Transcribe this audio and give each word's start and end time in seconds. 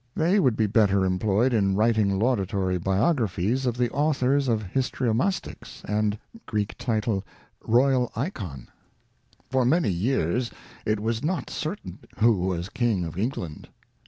They 0.15 0.39
would 0.39 0.55
be 0.55 0.65
better 0.65 1.05
employed 1.05 1.53
in 1.53 1.75
writing 1.75 2.17
laudatory 2.17 2.79
biographies 2.79 3.67
of 3.67 3.77
the 3.77 3.91
authors 3.91 4.47
of 4.47 4.63
Histriomastix 4.63 5.83
and 5.85 6.17
EiKbiv 6.47 6.75
/3ao 6.77 8.11
tAurj. 8.11 8.67
For 9.51 9.63
many 9.63 9.91
years 9.91 10.49
it 10.87 10.99
was 10.99 11.23
not 11.23 11.51
certain 11.51 11.99
who 12.17 12.35
was 12.47 12.69
King 12.69 13.05
of 13.05 13.15
England. 13.15 13.69